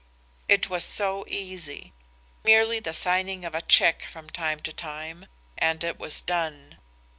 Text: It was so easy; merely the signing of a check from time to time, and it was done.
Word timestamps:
It 0.49 0.67
was 0.67 0.83
so 0.83 1.25
easy; 1.27 1.93
merely 2.43 2.79
the 2.79 2.91
signing 2.91 3.45
of 3.45 3.53
a 3.53 3.61
check 3.61 4.03
from 4.05 4.31
time 4.31 4.59
to 4.61 4.73
time, 4.73 5.27
and 5.59 5.83
it 5.83 5.99
was 5.99 6.23
done. 6.23 6.77